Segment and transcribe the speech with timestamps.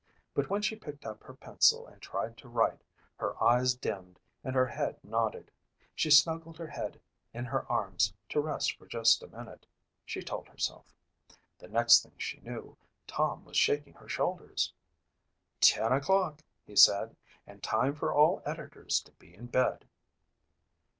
[0.33, 2.81] But when she picked up her pencil and tried to write,
[3.17, 5.51] her eyes dimmed and her head nodded.
[5.93, 6.99] She snuggled her head
[7.35, 9.67] in her arms to rest for just a minute,
[10.03, 10.87] she told herself.
[11.59, 12.75] The next thing she knew
[13.05, 14.73] Tom was shaking her shoulders.
[15.59, 17.15] "Ten o'clock," he said,
[17.45, 19.85] "and time for all editors to be in bed."